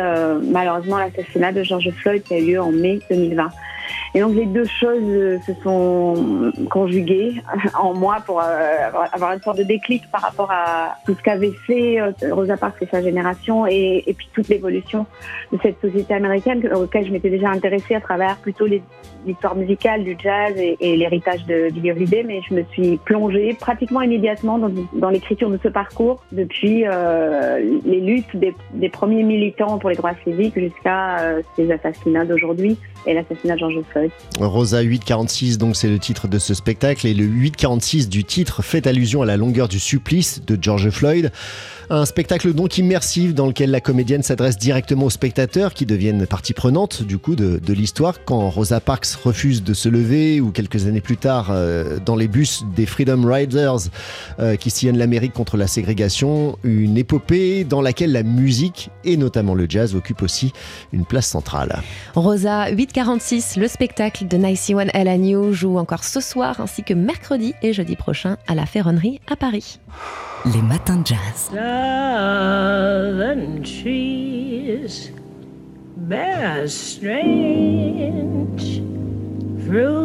malheureusement 0.52 0.98
l'assassinat 0.98 1.52
de 1.52 1.62
George 1.62 1.90
Floyd 1.90 2.22
qui 2.22 2.34
a 2.34 2.38
eu 2.38 2.46
lieu 2.52 2.60
en 2.60 2.72
mai 2.72 2.98
2020. 3.10 3.48
Et 4.14 4.20
donc 4.20 4.34
les 4.34 4.46
deux 4.46 4.64
choses 4.64 5.02
euh, 5.02 5.38
se 5.44 5.52
sont 5.62 6.52
conjuguées 6.70 7.34
en 7.78 7.94
moi 7.94 8.18
pour 8.24 8.40
euh, 8.40 8.90
avoir 9.12 9.32
une 9.32 9.40
sorte 9.40 9.58
de 9.58 9.64
déclic 9.64 10.08
par 10.12 10.20
rapport 10.20 10.52
à 10.52 10.96
tout 11.04 11.14
ce 11.14 11.22
qu'avait 11.22 11.52
fait 11.66 12.00
euh, 12.00 12.12
Rosa 12.30 12.56
Parks 12.56 12.80
et 12.80 12.86
sa 12.86 13.02
génération 13.02 13.66
et, 13.66 14.04
puis 14.16 14.28
toute 14.32 14.48
l'évolution 14.48 15.06
de 15.52 15.58
cette 15.60 15.80
société 15.80 16.14
américaine 16.14 16.64
auquel 16.74 17.06
je 17.06 17.10
m'étais 17.10 17.30
déjà 17.30 17.50
intéressée 17.50 17.96
à 17.96 18.00
travers 18.00 18.36
plutôt 18.36 18.66
l'histoire 19.26 19.56
musicale 19.56 20.04
du 20.04 20.16
jazz 20.22 20.54
et, 20.56 20.96
l'héritage 20.96 21.44
de 21.46 21.70
Billie 21.70 21.90
Holiday, 21.90 22.22
mais 22.22 22.40
je 22.48 22.54
me 22.54 22.62
suis 22.70 22.98
plongée 22.98 23.56
pratiquement 23.58 24.02
immédiatement 24.02 24.58
dans, 24.92 25.10
l'écriture 25.10 25.50
de 25.50 25.58
ce 25.60 25.68
parcours 25.68 26.22
depuis 26.30 26.84
les 27.84 28.00
luttes 28.00 28.36
des, 28.36 28.88
premiers 28.88 29.22
militants 29.22 29.78
pour 29.78 29.90
les 29.90 29.96
droits 29.96 30.14
civiques 30.22 30.58
jusqu'à 30.58 31.16
ces 31.56 31.72
assassinats 31.72 32.24
d'aujourd'hui 32.24 32.78
et 33.06 33.14
l'assassinat 33.14 33.54
de 33.54 33.58
George 33.58 33.74
Rosa 34.38 34.80
846, 34.80 35.58
donc 35.58 35.76
c'est 35.76 35.88
le 35.88 35.98
titre 35.98 36.28
de 36.28 36.38
ce 36.38 36.54
spectacle, 36.54 37.06
et 37.06 37.14
le 37.14 37.24
846 37.24 38.08
du 38.08 38.24
titre 38.24 38.62
fait 38.62 38.86
allusion 38.86 39.22
à 39.22 39.26
la 39.26 39.36
longueur 39.36 39.68
du 39.68 39.78
supplice 39.78 40.42
de 40.44 40.58
George 40.60 40.90
Floyd. 40.90 41.32
Un 41.90 42.06
spectacle 42.06 42.52
donc 42.54 42.78
immersif 42.78 43.34
dans 43.34 43.46
lequel 43.46 43.70
la 43.70 43.80
comédienne 43.80 44.22
s'adresse 44.22 44.56
directement 44.56 45.06
aux 45.06 45.10
spectateurs 45.10 45.74
qui 45.74 45.84
deviennent 45.84 46.26
partie 46.26 46.54
prenante 46.54 47.02
du 47.02 47.18
coup 47.18 47.36
de, 47.36 47.60
l'histoire 47.72 48.24
quand 48.24 48.48
Rosa 48.50 48.80
Parks 48.80 49.08
refuse 49.24 49.62
de 49.62 49.74
se 49.74 49.88
lever 49.88 50.40
ou 50.40 50.50
quelques 50.50 50.86
années 50.86 51.00
plus 51.00 51.16
tard 51.16 51.48
euh, 51.50 51.98
dans 52.04 52.16
les 52.16 52.28
bus 52.28 52.64
des 52.74 52.86
Freedom 52.86 53.22
Riders 53.24 53.90
euh, 54.38 54.56
qui 54.56 54.70
sillonnent 54.70 54.96
l'Amérique 54.96 55.32
contre 55.32 55.56
la 55.56 55.66
ségrégation, 55.66 56.56
une 56.62 56.96
épopée 56.96 57.64
dans 57.64 57.82
laquelle 57.82 58.12
la 58.12 58.22
musique 58.22 58.90
et 59.04 59.16
notamment 59.16 59.54
le 59.54 59.66
jazz 59.68 59.94
occupent 59.94 60.22
aussi 60.22 60.52
une 60.92 61.04
place 61.04 61.26
centrale. 61.26 61.82
Rosa 62.14 62.70
846, 62.70 63.56
le 63.56 63.68
spectacle 63.68 64.26
de 64.28 64.36
Nicey 64.36 64.74
One 64.74 64.90
LNU 64.94 65.52
joue 65.52 65.78
encore 65.78 66.04
ce 66.04 66.20
soir 66.20 66.60
ainsi 66.60 66.82
que 66.82 66.94
mercredi 66.94 67.54
et 67.62 67.72
jeudi 67.72 67.96
prochain 67.96 68.36
à 68.46 68.54
la 68.54 68.66
Ferronnerie 68.66 69.20
à 69.30 69.36
Paris. 69.36 69.80
Les 70.52 70.60
matins 70.60 70.96
de 70.98 71.06
jazz. 71.06 71.48
Southern 71.50 71.62
trees 73.62 75.10
bear 75.96 76.68
strange 76.68 78.02
fruit. 79.66 80.04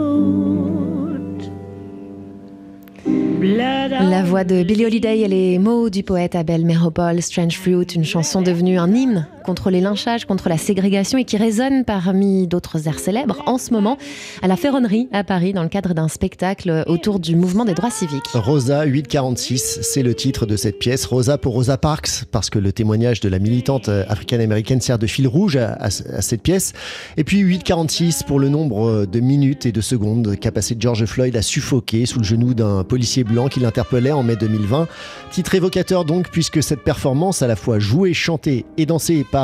La 3.42 4.24
voix 4.24 4.44
de 4.46 4.64
Billie 4.64 4.86
Holiday 4.86 5.20
et 5.20 5.28
les 5.28 5.60
mots 5.60 5.90
du 5.90 6.04
poète 6.04 6.36
Abel 6.36 6.66
Meropol, 6.66 7.22
Strange 7.22 7.58
Fruit, 7.58 7.84
une 7.84 8.06
chanson 8.06 8.42
devenue 8.42 8.78
un 8.78 8.94
hymne 8.94 9.28
contre 9.50 9.72
les 9.72 9.82
lynchages, 9.82 10.26
contre 10.26 10.48
la 10.48 10.60
ségrégation 10.60 11.18
et 11.18 11.24
qui 11.24 11.36
résonne 11.36 11.84
parmi 11.84 12.46
d'autres 12.46 12.88
airs 12.88 13.00
célèbres 13.00 13.42
en 13.48 13.58
ce 13.58 13.74
moment 13.74 13.98
à 14.44 14.48
la 14.48 14.56
Ferronnerie 14.56 15.10
à 15.12 15.24
Paris 15.24 15.54
dans 15.54 15.64
le 15.64 15.70
cadre 15.70 15.96
d'un 15.96 16.08
spectacle 16.08 16.84
autour 16.86 17.20
du 17.20 17.36
mouvement 17.36 17.66
des 17.66 17.74
droits 17.74 17.90
civiques. 17.90 18.28
Rosa 18.36 18.84
846, 18.84 19.80
c'est 19.82 20.04
le 20.04 20.14
titre 20.14 20.46
de 20.46 20.56
cette 20.56 20.78
pièce. 20.78 21.08
Rosa 21.08 21.40
pour 21.40 21.54
Rosa 21.54 21.80
Parks, 21.80 22.26
parce 22.32 22.52
que 22.52 22.60
le 22.60 22.72
témoignage 22.72 23.22
de 23.22 23.28
la 23.28 23.40
militante 23.40 23.90
africaine-américaine 23.90 24.82
sert 24.82 25.00
de 25.00 25.08
fil 25.08 25.28
rouge 25.28 25.56
à, 25.56 25.90
cette 25.90 26.44
pièce. 26.44 26.74
Et 27.18 27.24
puis 27.24 27.40
846 27.40 28.22
pour 28.22 28.38
le 28.38 28.50
nombre 28.50 29.08
de 29.08 29.20
minutes 29.20 29.66
et 29.66 29.72
de 29.72 29.82
secondes 29.82 30.36
qu'a 30.40 30.52
passé 30.52 30.76
George 30.80 31.06
Floyd 31.06 31.36
à 31.36 31.42
suffoquer 31.42 32.06
sous 32.06 32.20
le 32.20 32.24
genou 32.24 32.54
d'un 32.54 32.84
policier 32.84 33.24
blanc 33.24 33.48
qui 33.48 33.62
l'interpellait 33.62 34.12
en 34.12 34.22
mai 34.22 34.36
2020. 34.36 34.88
Titre 35.32 35.56
évocateur 35.56 36.06
donc, 36.06 36.30
puisque 36.30 36.62
cette 36.62 36.84
performance, 36.84 37.42
à 37.42 37.48
la 37.48 37.56
fois 37.56 37.80
jouée, 37.80 38.14
chantée 38.14 38.68
et 38.78 38.86
dansée 38.86 39.26
par 39.32 39.39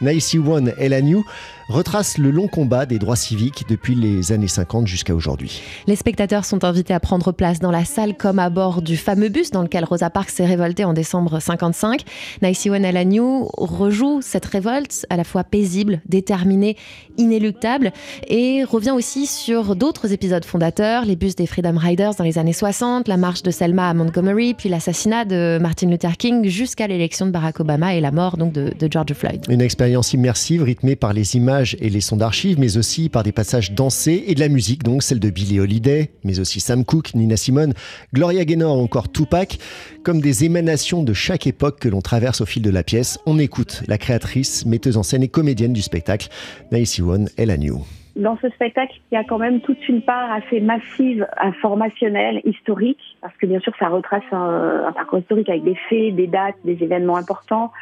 Nicey 0.00 0.38
One 0.38 0.72
et 0.78 0.88
la 0.88 1.02
New, 1.02 1.24
retrace 1.70 2.18
le 2.18 2.30
long 2.30 2.48
combat 2.48 2.84
des 2.84 2.98
droits 2.98 3.16
civiques 3.16 3.64
depuis 3.68 3.94
les 3.94 4.32
années 4.32 4.48
50 4.48 4.86
jusqu'à 4.86 5.14
aujourd'hui. 5.14 5.62
Les 5.86 5.96
spectateurs 5.96 6.44
sont 6.44 6.64
invités 6.64 6.92
à 6.92 7.00
prendre 7.00 7.32
place 7.32 7.60
dans 7.60 7.70
la 7.70 7.84
salle 7.84 8.16
comme 8.16 8.38
à 8.38 8.50
bord 8.50 8.82
du 8.82 8.96
fameux 8.96 9.28
bus 9.28 9.50
dans 9.50 9.62
lequel 9.62 9.84
Rosa 9.84 10.10
Parks 10.10 10.30
s'est 10.30 10.44
révoltée 10.44 10.84
en 10.84 10.92
décembre 10.92 11.40
55. 11.40 12.02
Nicey 12.42 12.70
One 12.70 12.90
New 13.04 13.48
rejoue 13.56 14.20
cette 14.20 14.46
révolte 14.46 15.06
à 15.10 15.16
la 15.16 15.24
fois 15.24 15.44
paisible, 15.44 16.00
déterminée, 16.06 16.76
inéluctable 17.16 17.92
et 18.26 18.64
revient 18.64 18.90
aussi 18.90 19.26
sur 19.26 19.76
d'autres 19.76 20.12
épisodes 20.12 20.44
fondateurs, 20.44 21.04
les 21.04 21.16
bus 21.16 21.36
des 21.36 21.46
Freedom 21.46 21.76
Riders 21.76 22.14
dans 22.16 22.24
les 22.24 22.38
années 22.38 22.52
60, 22.52 23.06
la 23.06 23.16
marche 23.16 23.42
de 23.42 23.50
Selma 23.50 23.88
à 23.88 23.94
Montgomery, 23.94 24.54
puis 24.54 24.68
l'assassinat 24.68 25.24
de 25.24 25.58
Martin 25.60 25.88
Luther 25.88 26.16
King 26.16 26.46
jusqu'à 26.46 26.88
l'élection 26.88 27.26
de 27.26 27.30
Barack 27.30 27.60
Obama 27.60 27.94
et 27.94 28.00
la 28.00 28.10
mort 28.10 28.36
donc 28.36 28.52
de, 28.52 28.72
de 28.76 28.88
George 28.90 29.12
Floyd. 29.20 29.44
Une 29.50 29.60
expérience 29.60 30.12
immersive 30.14 30.62
rythmée 30.62 30.96
par 30.96 31.12
les 31.12 31.36
images 31.36 31.76
et 31.80 31.90
les 31.90 32.00
sons 32.00 32.16
d'archives, 32.16 32.58
mais 32.58 32.76
aussi 32.76 33.08
par 33.08 33.22
des 33.22 33.32
passages 33.32 33.72
dansés 33.72 34.24
et 34.26 34.34
de 34.34 34.40
la 34.40 34.48
musique, 34.48 34.82
donc 34.82 35.02
celle 35.02 35.20
de 35.20 35.30
Billie 35.30 35.60
Holiday, 35.60 36.10
mais 36.24 36.40
aussi 36.40 36.60
Sam 36.60 36.84
Cooke, 36.84 37.14
Nina 37.14 37.36
Simone, 37.36 37.74
Gloria 38.14 38.44
Gaynor 38.44 38.78
ou 38.78 38.82
encore 38.82 39.12
Tupac, 39.12 39.58
comme 40.02 40.20
des 40.20 40.44
émanations 40.44 41.02
de 41.02 41.12
chaque 41.12 41.46
époque 41.46 41.80
que 41.80 41.88
l'on 41.88 42.00
traverse 42.00 42.40
au 42.40 42.46
fil 42.46 42.62
de 42.62 42.70
la 42.70 42.82
pièce. 42.82 43.18
On 43.26 43.38
écoute 43.38 43.82
la 43.86 43.98
créatrice, 43.98 44.64
metteuse 44.66 44.96
en 44.96 45.02
scène 45.02 45.22
et 45.22 45.28
comédienne 45.28 45.72
du 45.72 45.82
spectacle, 45.82 46.28
Naïsi 46.72 47.02
One 47.02 47.28
El 47.36 47.54
New 47.58 47.84
dans 48.16 48.36
ce 48.42 48.50
spectacle, 48.50 48.92
il 49.10 49.14
y 49.14 49.18
a 49.18 49.24
quand 49.24 49.38
même 49.38 49.60
toute 49.60 49.88
une 49.88 50.02
part 50.02 50.30
assez 50.30 50.60
massive, 50.60 51.26
informationnelle, 51.40 52.42
historique, 52.44 53.00
parce 53.22 53.34
que 53.36 53.46
bien 53.46 53.60
sûr, 53.60 53.72
ça 53.78 53.88
retrace 53.88 54.24
un, 54.32 54.84
un, 54.88 54.92
parcours 54.92 55.20
historique 55.20 55.48
avec 55.48 55.64
des 55.64 55.76
faits, 55.88 56.14
des 56.16 56.26
dates, 56.26 56.56
des 56.64 56.82
événements 56.82 57.16
importants. 57.16 57.72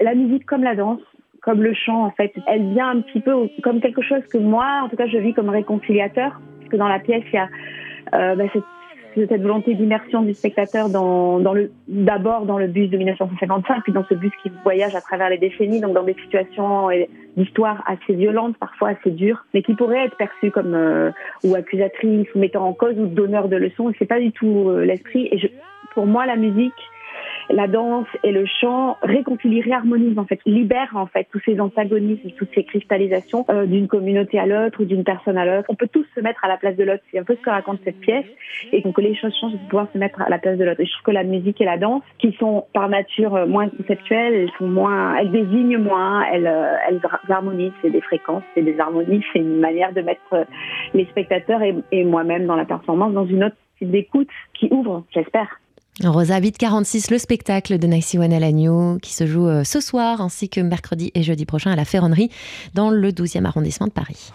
La 0.00 0.14
musique 0.14 0.46
comme 0.46 0.62
la 0.62 0.74
danse, 0.74 1.00
comme 1.42 1.62
le 1.62 1.74
chant 1.74 2.04
en 2.04 2.10
fait. 2.10 2.32
Elle 2.46 2.72
vient 2.72 2.90
un 2.90 3.00
petit 3.00 3.20
peu 3.20 3.48
comme 3.62 3.80
quelque 3.80 4.02
chose 4.02 4.22
que 4.30 4.38
moi, 4.38 4.82
en 4.84 4.88
tout 4.88 4.96
cas, 4.96 5.06
je 5.06 5.18
vis 5.18 5.34
comme 5.34 5.48
réconciliateur, 5.48 6.40
parce 6.58 6.70
que 6.70 6.76
dans 6.76 6.88
la 6.88 6.98
pièce, 6.98 7.24
il 7.32 7.36
y 7.36 7.38
a 7.38 7.48
euh, 8.14 8.34
bah, 8.36 8.44
cette, 8.52 9.28
cette, 9.28 9.42
volonté 9.42 9.74
d'immersion 9.74 10.22
du 10.22 10.34
spectateur 10.34 10.88
dans, 10.88 11.40
dans 11.40 11.52
le 11.52 11.70
d'abord 11.88 12.46
dans 12.46 12.58
le 12.58 12.66
bus 12.66 12.90
de 12.90 12.96
1955, 12.96 13.82
puis 13.82 13.92
dans 13.92 14.04
ce 14.04 14.14
bus 14.14 14.32
qui 14.42 14.50
voyage 14.62 14.94
à 14.94 15.00
travers 15.00 15.30
les 15.30 15.38
décennies, 15.38 15.80
donc 15.80 15.94
dans 15.94 16.04
des 16.04 16.14
situations 16.14 16.88
d'histoire 17.36 17.82
assez 17.86 18.14
violentes, 18.14 18.56
parfois 18.58 18.90
assez 18.90 19.10
dures, 19.10 19.44
mais 19.54 19.62
qui 19.62 19.74
pourraient 19.74 20.04
être 20.04 20.16
perçues 20.16 20.50
comme 20.50 20.74
euh, 20.74 21.10
ou 21.44 21.54
accusatrices, 21.54 22.28
ou 22.34 22.38
mettant 22.38 22.66
en 22.66 22.72
cause, 22.72 22.98
ou 22.98 23.06
donneurs 23.06 23.48
de 23.48 23.56
leçons. 23.56 23.90
Et 23.90 23.94
c'est 23.98 24.06
pas 24.06 24.20
du 24.20 24.32
tout 24.32 24.68
euh, 24.68 24.84
l'esprit. 24.84 25.28
Et 25.30 25.38
je, 25.38 25.46
pour 25.94 26.06
moi, 26.06 26.26
la 26.26 26.36
musique 26.36 26.72
la 27.50 27.66
danse 27.66 28.06
et 28.24 28.32
le 28.32 28.44
chant 28.46 28.96
réconcilient, 29.02 29.62
réharmonisent 29.62 30.18
en 30.18 30.24
fait, 30.24 30.40
libèrent 30.44 30.94
en 30.94 31.06
fait 31.06 31.26
tous 31.32 31.40
ces 31.44 31.60
antagonismes, 31.60 32.30
toutes 32.36 32.50
ces 32.54 32.64
cristallisations 32.64 33.44
euh, 33.50 33.66
d'une 33.66 33.88
communauté 33.88 34.38
à 34.38 34.46
l'autre 34.46 34.82
ou 34.82 34.84
d'une 34.84 35.04
personne 35.04 35.38
à 35.38 35.46
l'autre. 35.46 35.66
On 35.68 35.74
peut 35.74 35.88
tous 35.88 36.06
se 36.14 36.20
mettre 36.20 36.44
à 36.44 36.48
la 36.48 36.56
place 36.56 36.76
de 36.76 36.84
l'autre. 36.84 37.02
C'est 37.10 37.18
un 37.18 37.24
peu 37.24 37.34
ce 37.36 37.40
que 37.40 37.50
raconte 37.50 37.80
cette 37.84 38.00
pièce 38.00 38.26
et 38.72 38.82
donc 38.82 38.98
les 38.98 39.14
choses 39.14 39.34
changent 39.40 39.52
de 39.52 39.68
pouvoir 39.68 39.88
se 39.92 39.98
mettre 39.98 40.20
à 40.20 40.28
la 40.28 40.38
place 40.38 40.58
de 40.58 40.64
l'autre. 40.64 40.80
Et 40.80 40.86
je 40.86 40.92
trouve 40.92 41.04
que 41.04 41.10
la 41.10 41.24
musique 41.24 41.60
et 41.60 41.64
la 41.64 41.78
danse, 41.78 42.02
qui 42.18 42.32
sont 42.38 42.66
par 42.74 42.88
nature 42.88 43.34
euh, 43.34 43.46
moins 43.46 43.68
conceptuelles, 43.68 44.34
elles 44.34 44.52
sont 44.58 44.68
moins, 44.68 45.16
elles 45.16 45.30
désignent 45.30 45.78
moins, 45.78 46.22
elles, 46.24 46.46
euh, 46.46 46.76
elles 46.88 47.00
harmonisent. 47.28 47.72
C'est 47.82 47.90
des 47.90 48.02
fréquences, 48.02 48.42
c'est 48.54 48.62
des 48.62 48.78
harmonies, 48.78 49.24
c'est 49.32 49.38
une 49.38 49.60
manière 49.60 49.92
de 49.92 50.02
mettre 50.02 50.46
les 50.94 51.06
spectateurs 51.06 51.62
et, 51.62 51.74
et 51.92 52.04
moi-même 52.04 52.46
dans 52.46 52.56
la 52.56 52.64
performance 52.64 53.12
dans 53.12 53.26
une 53.26 53.44
autre 53.44 53.56
d'écoute 53.80 54.28
qui 54.54 54.68
ouvre, 54.70 55.04
j'espère. 55.14 55.60
Rosa 56.04 56.38
846, 56.38 57.10
le 57.10 57.18
spectacle 57.18 57.76
de 57.76 57.88
One 58.18 58.32
Alagno 58.32 58.98
qui 59.02 59.12
se 59.12 59.26
joue 59.26 59.48
euh, 59.48 59.64
ce 59.64 59.80
soir 59.80 60.20
ainsi 60.20 60.48
que 60.48 60.60
mercredi 60.60 61.10
et 61.14 61.24
jeudi 61.24 61.44
prochain 61.44 61.72
à 61.72 61.76
la 61.76 61.84
Ferronnerie 61.84 62.30
dans 62.74 62.90
le 62.90 63.10
12e 63.10 63.44
arrondissement 63.44 63.88
de 63.88 63.92
Paris. 63.92 64.30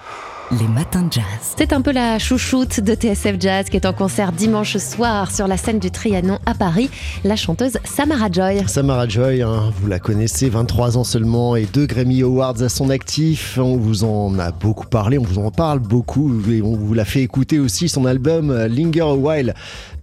Les 0.60 0.67
matins 0.67 1.03
de 1.03 1.13
jazz. 1.13 1.24
C'est 1.58 1.72
un 1.72 1.82
peu 1.82 1.91
la 1.91 2.20
chouchoute 2.20 2.82
de 2.82 2.93
TSF 2.93 3.38
Jazz 3.39 3.70
qui 3.70 3.77
est 3.77 3.88
en 3.88 3.93
concert 3.93 4.34
dimanche 4.34 4.75
soir 4.77 5.32
sur 5.32 5.48
la 5.48 5.55
scène 5.55 5.79
du 5.79 5.89
Trianon 5.89 6.38
à 6.46 6.53
Paris, 6.53 6.89
la 7.24 7.38
chanteuse 7.38 7.77
Samara 7.86 8.29
Joy. 8.29 8.62
Samara 8.67 9.08
Joy, 9.08 9.41
hein, 9.41 9.72
vous 9.79 9.88
la 9.88 10.00
connaissez, 10.00 10.50
23 10.50 10.98
ans 10.98 11.05
seulement 11.05 11.55
et 11.55 11.65
deux 11.65 11.86
Grammy 11.86 12.22
Awards 12.22 12.62
à 12.62 12.70
son 12.70 12.89
actif. 12.89 13.58
On 13.58 13.77
vous 13.77 14.03
en 14.03 14.38
a 14.38 14.51
beaucoup 14.51 14.86
parlé, 14.86 15.17
on 15.17 15.24
vous 15.24 15.39
en 15.39 15.50
parle 15.50 15.79
beaucoup 15.79 16.29
et 16.51 16.62
on 16.62 16.75
vous 16.75 16.93
l'a 16.93 17.05
fait 17.05 17.22
écouter 17.22 17.58
aussi. 17.58 17.88
Son 17.88 18.05
album 18.05 18.51
euh, 18.51 18.67
Linger 18.67 19.01
a 19.01 19.15
While, 19.15 19.53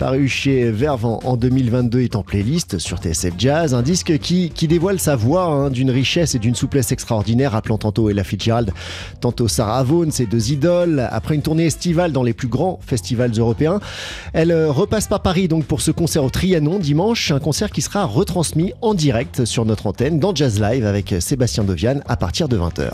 paru 0.01 0.29
chez 0.29 0.71
Verve 0.71 1.05
en 1.05 1.37
2022, 1.37 2.01
est 2.01 2.17
en 2.17 2.23
playlist 2.23 2.79
sur 2.79 2.97
TSF 2.97 3.35
Jazz. 3.37 3.75
Un 3.75 3.83
disque 3.83 4.17
qui, 4.17 4.49
qui 4.49 4.67
dévoile 4.67 4.99
sa 4.99 5.15
voix 5.15 5.45
hein, 5.45 5.69
d'une 5.69 5.91
richesse 5.91 6.35
et 6.35 6.39
d'une 6.39 6.55
souplesse 6.55 6.91
extraordinaire, 6.91 7.55
appelant 7.55 7.77
tantôt 7.77 8.09
Ella 8.09 8.25
Fitzgerald, 8.25 8.73
tantôt 9.21 9.47
Sarah 9.47 9.83
Vaughan. 9.83 10.11
Ces 10.11 10.25
deux 10.25 10.53
idoles. 10.53 11.07
Après 11.11 11.35
une 11.35 11.43
tournée 11.43 11.67
estivale 11.67 12.13
dans 12.13 12.23
les 12.23 12.33
plus 12.33 12.49
grands 12.49 12.81
festivals 12.83 13.33
européens, 13.37 13.79
elle 14.33 14.53
euh, 14.53 14.73
repasse 14.73 15.07
par 15.07 15.21
Paris 15.21 15.49
donc 15.49 15.67
pour 15.67 15.83
ce 15.83 15.91
concert 15.91 16.25
au 16.25 16.31
Trianon 16.31 16.79
dimanche, 16.79 17.31
un 17.31 17.39
concert 17.39 17.71
qui 17.71 17.83
sera 17.83 18.07
retransmis 18.07 18.73
en 18.81 18.95
direct 18.95 19.45
sur 19.45 19.67
notre 19.67 19.87
antenne 19.87 20.19
dans 20.19 20.35
Jazz 20.35 20.59
Live 20.63 20.87
avec 20.87 21.15
Sébastien 21.21 21.63
Deviane 21.63 22.03
à 22.09 22.17
partir 22.17 22.49
de 22.49 22.57
20h. 22.57 22.89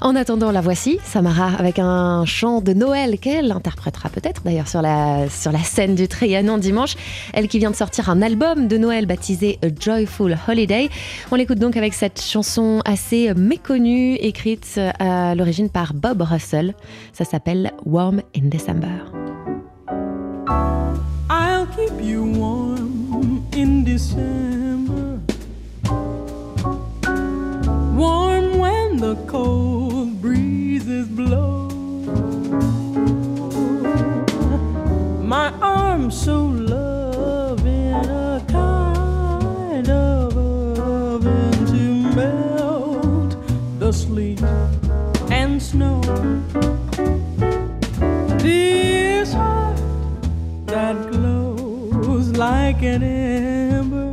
En 0.00 0.14
attendant, 0.14 0.50
la 0.50 0.60
voici, 0.60 0.98
Samara, 1.04 1.52
avec 1.58 1.78
un 1.78 2.24
chant 2.26 2.60
de 2.60 2.72
Noël 2.72 3.18
qu'elle 3.18 3.50
interprétera 3.50 4.08
peut-être 4.08 4.42
d'ailleurs 4.44 4.68
sur 4.68 4.82
la, 4.82 5.26
scène 5.64 5.94
du 5.94 6.06
Trianon 6.06 6.58
dimanche. 6.58 6.96
Elle 7.32 7.48
qui 7.48 7.58
vient 7.58 7.70
de 7.70 7.76
sortir 7.76 8.10
un 8.10 8.20
album 8.20 8.68
de 8.68 8.76
Noël 8.76 9.06
baptisé 9.06 9.58
A 9.62 9.68
Joyful 9.78 10.36
Holiday. 10.48 10.90
On 11.32 11.36
l'écoute 11.36 11.58
donc 11.58 11.76
avec 11.76 11.94
cette 11.94 12.20
chanson 12.20 12.82
assez 12.84 13.32
méconnue, 13.34 14.14
écrite 14.16 14.78
à 14.98 15.34
l'origine 15.34 15.70
par 15.70 15.94
Bob 15.94 16.22
Russell. 16.22 16.74
Ça 17.12 17.24
s'appelle 17.24 17.72
Warm 17.84 18.20
in 18.36 18.48
December. 18.48 18.86
I'll 21.28 21.66
keep 21.74 22.00
you 22.00 22.22
warm 22.38 23.46
in 23.54 23.82
December. 23.84 24.66
The 28.98 29.14
cold 29.26 30.20
breezes 30.22 31.06
blow. 31.08 31.68
My 35.22 35.50
arms 35.60 36.20
so 36.20 36.46
loving 36.46 37.92
a 37.92 38.44
kind 38.48 39.88
of 39.90 40.36
oven 40.78 41.66
to 41.66 42.16
melt 42.16 43.36
the 43.78 43.92
sleet 43.92 44.42
and 45.30 45.62
snow. 45.62 46.00
This 48.38 49.32
heart 49.32 49.78
that 50.66 51.10
glows 51.10 52.30
like 52.30 52.82
an 52.82 53.02
ember. 53.02 54.10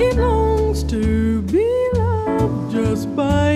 It 0.00 0.18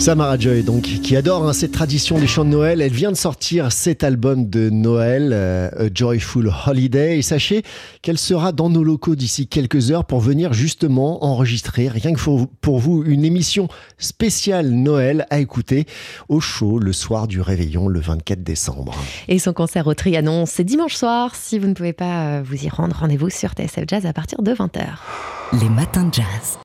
Samara 0.00 0.38
Joy, 0.38 0.62
donc, 0.62 0.84
qui 0.84 1.14
adore 1.14 1.46
hein, 1.46 1.52
cette 1.52 1.72
tradition 1.72 2.18
des 2.18 2.26
chants 2.26 2.46
de 2.46 2.48
Noël. 2.48 2.80
Elle 2.80 2.90
vient 2.90 3.12
de 3.12 3.18
sortir 3.18 3.70
cet 3.70 4.02
album 4.02 4.48
de 4.48 4.70
Noël, 4.70 5.28
euh, 5.34 5.68
A 5.76 5.90
Joyful 5.92 6.50
Holiday. 6.66 7.18
Et 7.18 7.22
sachez 7.22 7.62
qu'elle 8.00 8.16
sera 8.16 8.52
dans 8.52 8.70
nos 8.70 8.82
locaux 8.82 9.14
d'ici 9.14 9.46
quelques 9.46 9.90
heures 9.90 10.06
pour 10.06 10.20
venir 10.20 10.54
justement 10.54 11.22
enregistrer, 11.22 11.88
rien 11.88 12.14
que 12.14 12.46
pour 12.62 12.78
vous, 12.78 13.04
une 13.04 13.26
émission 13.26 13.68
spéciale 13.98 14.70
Noël 14.70 15.26
à 15.28 15.38
écouter 15.38 15.84
au 16.30 16.40
show 16.40 16.78
le 16.78 16.94
soir 16.94 17.28
du 17.28 17.42
réveillon 17.42 17.86
le 17.86 18.00
24 18.00 18.42
décembre. 18.42 18.96
Et 19.28 19.38
son 19.38 19.52
concert 19.52 19.86
au 19.86 19.92
Trianon, 19.92 20.46
c'est 20.46 20.64
dimanche 20.64 20.94
soir. 20.94 21.34
Si 21.34 21.58
vous 21.58 21.66
ne 21.66 21.74
pouvez 21.74 21.92
pas 21.92 22.38
euh, 22.38 22.42
vous 22.42 22.64
y 22.64 22.70
rendre, 22.70 22.96
rendez-vous 22.98 23.28
sur 23.28 23.50
TSF 23.50 23.84
Jazz 23.86 24.06
à 24.06 24.14
partir 24.14 24.40
de 24.40 24.52
20h. 24.52 24.80
Les 25.60 25.68
matins 25.68 26.04
de 26.04 26.14
jazz. 26.14 26.58